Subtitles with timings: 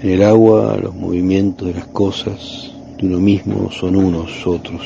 [0.00, 4.80] En el agua los movimientos de las cosas de uno mismo son unos otros.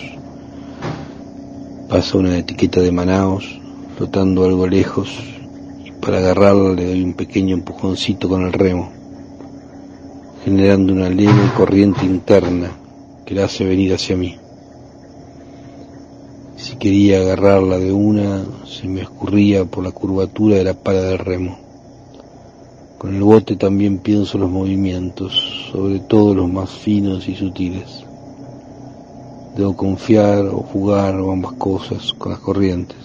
[1.89, 3.61] Pasa una etiqueta de Manaos
[3.97, 5.17] flotando algo lejos
[5.85, 8.96] y para agarrarla le doy un pequeño empujoncito con el remo
[10.47, 12.71] generando una leve corriente interna
[13.25, 14.37] que la hace venir hacia mí.
[16.57, 21.19] Si quería agarrarla de una, se me escurría por la curvatura de la pala del
[21.19, 21.59] remo.
[22.97, 25.33] Con el bote también pienso los movimientos,
[25.73, 28.05] sobre todo los más finos y sutiles.
[29.57, 32.99] Debo confiar o jugar o ambas cosas con las corrientes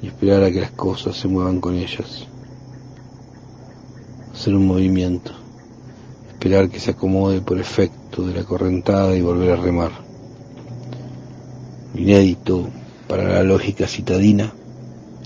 [0.00, 2.28] y esperar a que las cosas se muevan con ellas.
[4.32, 5.43] Hacer un movimiento
[6.44, 9.92] esperar que se acomode por efecto de la correntada y volver a remar.
[11.94, 12.68] Inédito
[13.08, 14.52] para la lógica citadina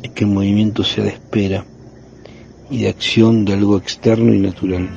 [0.00, 1.64] es que el movimiento sea de espera
[2.70, 4.88] y de acción de algo externo y natural.